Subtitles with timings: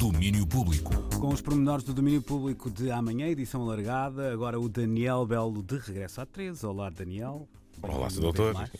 [0.00, 0.94] Domínio Público.
[1.20, 5.76] Com os pormenores do domínio público de amanhã, edição alargada, agora o Daniel Belo de
[5.76, 6.64] regresso à 13.
[6.64, 7.46] Olá, Daniel.
[7.82, 8.22] Olá, Sr.
[8.22, 8.70] Doutor.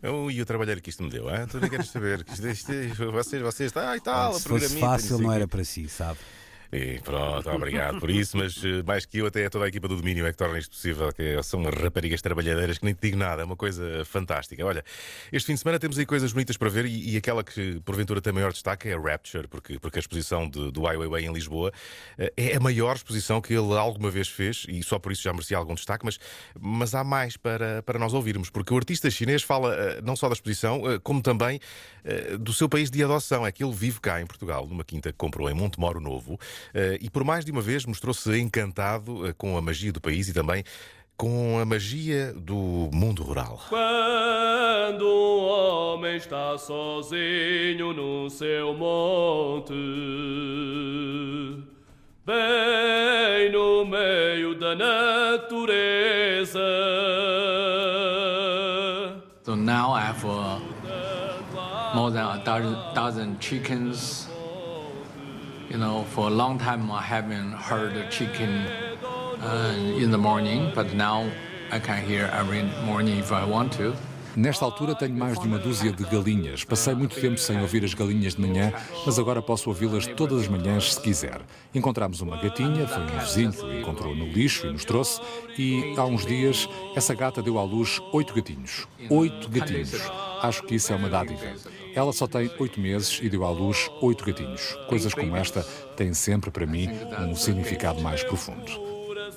[0.00, 1.48] Eu e o trabalhar que isto me deu, hein?
[1.50, 2.22] tu nem queres saber.
[2.22, 5.34] que Isto, isto, isto, vocês, vocês, tá, e tal, Se a fosse fácil, não quê.
[5.34, 6.20] era para si, sabe?
[6.70, 9.96] E pronto, obrigado por isso, mas eh, mais que eu, até toda a equipa do
[9.96, 13.40] domínio é que torna isto possível, que são raparigas trabalhadeiras que nem te digo nada,
[13.40, 14.64] é uma coisa fantástica.
[14.66, 14.84] Olha,
[15.32, 18.20] este fim de semana temos aí coisas bonitas para ver e, e aquela que porventura
[18.20, 21.32] tem maior destaque é a Rapture, porque, porque a exposição de- do Ai Weiwei em
[21.32, 21.72] Lisboa
[22.18, 25.32] eh, é a maior exposição que ele alguma vez fez e só por isso já
[25.32, 26.18] merecia algum destaque, mas,
[26.60, 30.28] mas há mais para, para nós ouvirmos, porque o artista chinês fala eh, não só
[30.28, 31.60] da exposição, como também
[32.40, 33.46] do seu país de adoção.
[33.46, 36.38] É que ele vive cá em Portugal, numa quinta que comprou em Montemoro Novo,
[37.00, 40.32] e por mais de uma vez mostrou-se encantado eh, com a magia do país e
[40.32, 40.64] também
[41.16, 43.60] com a magia do mundo rural.
[43.68, 49.74] Quando um homem está sozinho no seu monte,
[52.24, 56.60] bem no meio da natureza.
[59.42, 60.60] So now I have uh,
[61.94, 64.28] more than a dozen, dozen chickens.
[65.70, 68.64] You know, for a long time I haven't heard chicken
[69.42, 71.30] uh, in the morning, but now
[71.70, 73.94] I can hear every morning if I want to.
[74.34, 76.64] Nesta altura tenho mais de uma dúzia de galinhas.
[76.64, 78.72] Passei muito tempo sem ouvir as galinhas de manhã,
[79.04, 81.40] mas agora posso ouvi-las todas as manhãs se quiser.
[81.74, 85.20] Encontramos uma gatinha, foi um vizinho que encontrou no lixo e nos trouxe,
[85.58, 88.86] e há uns dias essa gata deu à luz oito gatinhos.
[89.10, 90.08] Oito gatinhos.
[90.40, 91.44] Acho que isso é uma dádiva.
[91.94, 94.76] Ela só tem oito meses e deu à luz oito gatinhos.
[94.88, 95.62] Coisas como esta
[95.96, 96.88] têm sempre para mim
[97.20, 98.88] um significado mais profundo.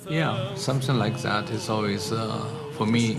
[0.08, 2.44] Yeah, something like that is always, uh,
[2.76, 3.16] for me,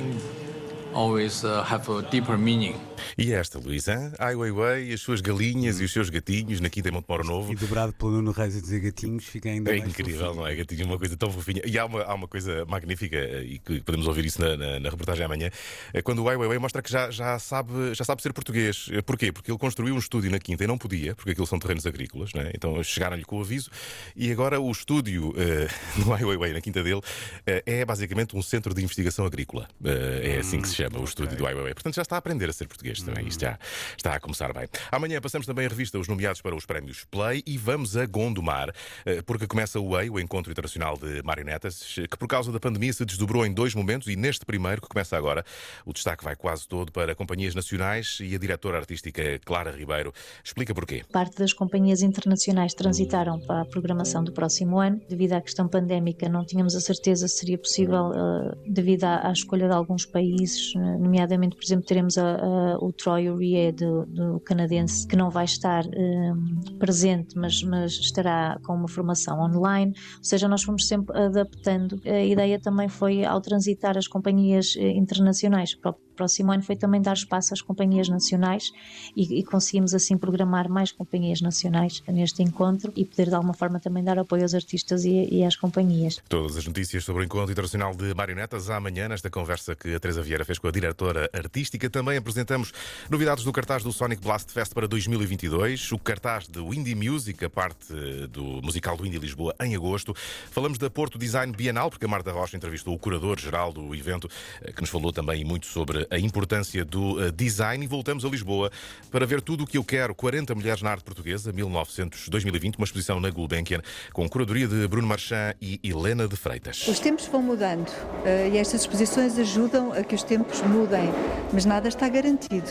[0.94, 2.76] always uh, have a deeper meaning.
[3.18, 6.92] E esta, Luísa, Ai Weiwei, as suas galinhas e os seus gatinhos na quinta em
[6.92, 7.52] Montemoro Novo.
[7.52, 10.36] E dobrado pelo Nuno Reis a dizer gatinhos, fica ainda É mais incrível, fofinho.
[10.36, 10.56] não é?
[10.56, 11.62] Gatinho, é uma coisa tão fofinha.
[11.66, 14.80] E há uma, há uma coisa magnífica, eh, e que podemos ouvir isso na, na-
[14.80, 15.50] na reportagem amanhã,
[15.94, 18.88] é quando o Ai Weiwei mostra que já, já, sabe, já sabe ser português.
[18.92, 19.32] Eh, Porquê?
[19.32, 22.32] Porque ele construiu um estúdio na Quinta e não podia, porque aquilo são terrenos agrícolas,
[22.34, 22.52] não é?
[22.56, 23.70] Então chegaram-lhe com o aviso,
[24.16, 25.68] e agora o estúdio eh,
[26.04, 27.02] do Ai Weiwei na Quinta dele
[27.46, 29.68] eh, é basicamente um centro de investigação agrícola.
[29.84, 31.74] Eh, é assim que se chama, o estúdio do Ai Weiwei.
[31.76, 33.28] Portanto já está a aprender a ser português também.
[33.28, 33.58] Isto já
[33.98, 34.68] está a começar bem.
[34.92, 38.74] Amanhã passamos também a revista os nomeados para os prémios Play e vamos a Gondomar,
[39.06, 42.92] eh, porque começa o EI, o Encontro Internacional de Marionetas, que por causa da pandemia
[42.94, 45.44] se desdobrou em dois momentos e neste primeiro, que começa agora,
[45.86, 50.74] o destaque vai quase todo para companhias nacionais e a diretora artística Clara Ribeiro explica
[50.74, 51.04] porquê.
[51.12, 55.02] Parte das companhias internacionais transitaram para a programação do próximo ano.
[55.10, 59.68] Devido à questão pandémica, não tínhamos a certeza se seria possível, eh, devido à, escolha
[59.68, 65.08] de alguns países, eh, nomeadamente, por exemplo, teremos a- o Troy Urié do, do canadense,
[65.08, 66.34] que não vai estar eh,
[66.80, 69.94] presente, mas, mas estará com uma formação online.
[70.18, 72.02] Ou seja, nós fomos sempre adaptando.
[72.06, 75.76] A ideia também foi, ao transitar as companhias eh, internacionais
[76.14, 78.72] próximo ano, foi também dar espaço às companhias nacionais
[79.16, 83.80] e, e conseguimos assim programar mais companhias nacionais neste encontro e poder de alguma forma
[83.80, 86.22] também dar apoio aos artistas e, e às companhias.
[86.30, 90.22] Todas as notícias sobre o Encontro Internacional de Marionetas amanhã, nesta conversa que a Teresa
[90.22, 91.90] Vieira fez com a diretora artística.
[91.90, 92.72] Também apresentamos
[93.10, 97.50] novidades do cartaz do Sonic Blast Fest para 2022, o cartaz do Indie Music, a
[97.50, 97.94] parte
[98.28, 100.16] do musical do Indie Lisboa, em agosto.
[100.52, 104.30] Falamos da Porto Design Bienal, porque a Marta Rocha entrevistou o curador-geral do evento,
[104.62, 107.84] eh, que nos falou também muito sobre a importância do eh, design.
[107.84, 108.72] E voltamos a Lisboa
[109.12, 110.14] para ver tudo o que eu quero.
[110.16, 113.82] 40 mulheres na arte portuguesa, 1900-2020, uma exposição na Gulbenkian,
[114.12, 116.88] com curadoria de Bruno Marchand e Helena de Freitas.
[116.88, 117.92] Os tempos vão mudando
[118.26, 121.10] eh, e estas exposições ajudam a que os tempos mudem,
[121.52, 122.70] mas nada está garantido.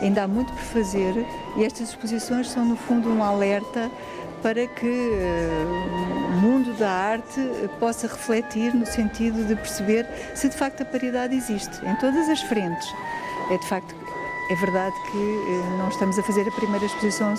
[0.00, 1.14] Ainda há muito por fazer
[1.56, 3.90] e estas exposições são, no fundo, um alerta
[4.42, 5.64] para que eh,
[6.28, 7.40] o mundo da arte
[7.78, 12.40] possa refletir no sentido de perceber se de facto a paridade existe em todas as
[12.42, 12.86] frentes.
[13.50, 13.94] É de facto
[14.50, 17.34] é verdade que eh, não estamos a fazer a primeira exposição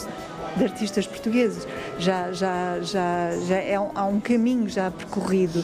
[0.56, 1.68] de artistas portugueses.
[2.00, 5.64] Já, já, já, já é um, há um caminho já percorrido,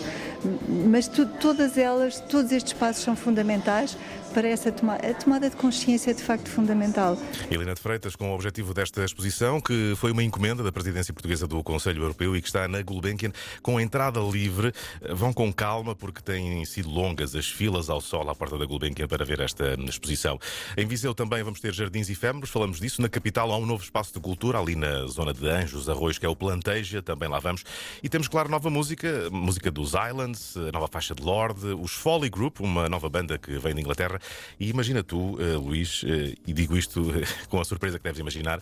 [0.89, 3.97] mas tu- todas elas, todos estes passos são fundamentais
[4.29, 4.69] para essa.
[4.69, 7.17] A tomada de consciência é de facto fundamental.
[7.49, 11.47] Helena de Freitas, com o objetivo desta exposição, que foi uma encomenda da presidência portuguesa
[11.47, 13.31] do Conselho Europeu e que está na Gulbenkian,
[13.61, 14.73] com entrada livre.
[15.11, 19.07] Vão com calma, porque têm sido longas as filas ao sol à porta da Gulbenkian
[19.07, 20.39] para ver esta exposição.
[20.77, 23.01] Em Viseu também vamos ter jardins efêmeros, falamos disso.
[23.01, 26.25] Na capital há um novo espaço de cultura, ali na zona de Anjos, Arroios, que
[26.25, 27.63] é o Planteja, também lá vamos.
[28.03, 32.59] E temos, claro, nova música, música dos Islands, nova faixa de Lorde, os Folly Group,
[32.59, 34.18] uma nova banda que vem da Inglaterra,
[34.59, 36.07] E imagina tu, uh, Luís, uh,
[36.45, 37.01] e digo isto
[37.49, 38.61] com a surpresa que deves imaginar,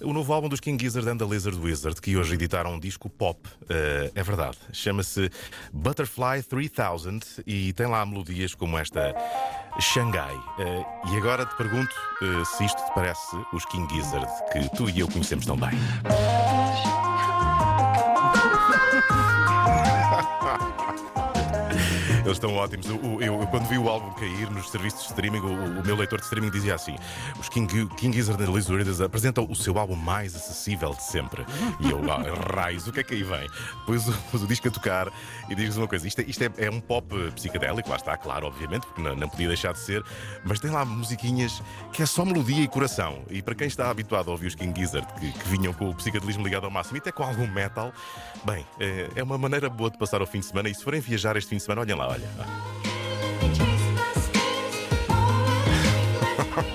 [0.00, 3.10] o novo álbum dos King Gizzard and the Lizard Wizard, que hoje editaram um disco
[3.10, 4.56] pop, uh, é verdade.
[4.72, 5.28] Chama-se
[5.72, 9.14] Butterfly 3000 e tem lá melodias como esta
[9.80, 10.36] Xangai.
[10.36, 14.88] Uh, e agora te pergunto uh, se isto te parece os King Gizzard que tu
[14.88, 15.70] e eu conhecemos tão bem.
[22.24, 22.86] Eles estão ótimos.
[22.86, 25.96] Eu, eu, eu, quando vi o álbum cair nos serviços de streaming, o, o meu
[25.96, 26.96] leitor de streaming dizia assim:
[27.38, 31.44] os King, King Gizzard and apresentam o seu álbum mais acessível de sempre.
[31.80, 33.48] E eu, ah, raios, o que é que aí vem?
[33.80, 35.08] Depois o, o disco a tocar
[35.48, 38.46] e diz uma coisa: isto, é, isto é, é, um pop psicadélico, lá está, claro,
[38.46, 40.04] obviamente, porque não, não, podia deixar de ser,
[40.44, 41.62] mas tem lá musiquinhas
[41.92, 43.22] que é só melodia e coração.
[43.30, 45.94] E para quem está habituado a ouvir os King Gizzard, que, que vinham com o
[45.94, 47.92] psicadelismo ligado ao máximo e até com algum metal,
[48.44, 50.68] bem, é, é uma maneira boa de passar o fim de semana.
[50.68, 52.48] E se forem viajar este fim de semana, olhem lá, olhem.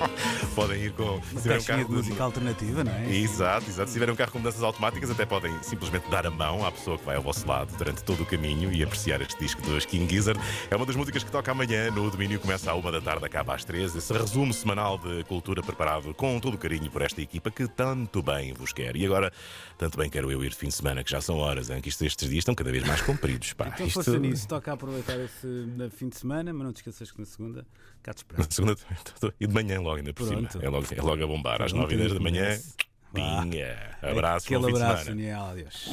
[0.54, 1.20] podem ir com.
[1.22, 3.14] Se tiver um carro de música alternativa, não é?
[3.14, 3.88] Exato, exato.
[3.88, 6.96] Se tiver um carro com mudanças automáticas, até podem simplesmente dar a mão à pessoa
[6.96, 10.12] que vai ao vosso lado durante todo o caminho e apreciar este disco dos King
[10.12, 10.40] Gizzard.
[10.70, 13.54] É uma das músicas que toca amanhã no domínio, começa à uma da tarde, acaba
[13.54, 13.94] às três.
[13.94, 18.22] Esse resumo semanal de cultura preparado com todo o carinho por esta equipa que tanto
[18.22, 18.96] bem vos quer.
[18.96, 19.32] E agora,
[19.76, 21.88] tanto bem quero eu ir de fim de semana, que já são horas, hein, que
[21.88, 23.52] estes dias estão cada vez mais compridos.
[23.52, 23.68] Pá.
[23.74, 24.04] Então, Isto...
[24.04, 27.66] fosse nisso, toca aproveitar esse fim de semana, mas não te esqueças que na segunda
[28.02, 28.46] cá te esperamos.
[28.46, 28.76] Na segunda
[29.40, 30.36] e de manhã logo ainda por Pronto.
[30.36, 30.43] cima.
[30.60, 31.62] É logo, é logo a bombar.
[31.62, 32.58] Às 9 e 10 da manhã.
[33.12, 33.76] Pinha.
[34.02, 35.42] Abraço, Aquele abraço, Daniel.
[35.42, 35.88] Adeus.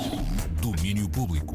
[0.62, 1.54] Domínio Público.